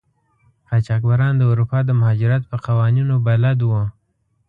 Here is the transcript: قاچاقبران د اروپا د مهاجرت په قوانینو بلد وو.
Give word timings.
قاچاقبران 0.69 1.33
د 1.37 1.43
اروپا 1.51 1.79
د 1.85 1.91
مهاجرت 1.99 2.43
په 2.51 2.57
قوانینو 2.65 3.15
بلد 3.27 3.59
وو. 3.69 3.83